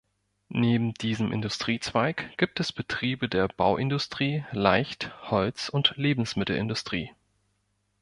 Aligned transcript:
Neben 0.49 0.95
diesem 0.95 1.31
Industriezweig 1.31 2.35
gibt 2.39 2.59
es 2.59 2.73
Betriebe 2.73 3.29
der 3.29 3.47
Bauindustrie, 3.49 4.43
Leicht-, 4.51 5.11
Holz- 5.29 5.69
und 5.69 5.93
Lebensmittelindustrie. 5.95 7.11